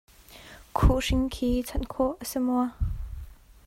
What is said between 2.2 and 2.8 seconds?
a si maw?